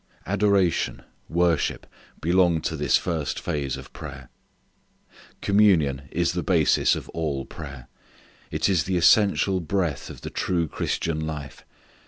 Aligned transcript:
Adoration, 0.25 1.03
worship 1.29 1.85
belong 2.21 2.59
to 2.59 2.75
this 2.75 2.97
first 2.97 3.39
phase 3.39 3.77
of 3.77 3.93
prayer. 3.93 4.29
Communion 5.43 6.09
is 6.09 6.31
the 6.33 6.41
basis 6.41 6.95
of 6.95 7.07
all 7.09 7.45
prayer. 7.45 7.87
It 8.49 8.67
is 8.67 8.85
the 8.85 8.97
essential 8.97 9.59
breath 9.59 10.09
of 10.09 10.21
the 10.21 10.31
true 10.31 10.67
Christian 10.67 11.19
life. 11.27 11.63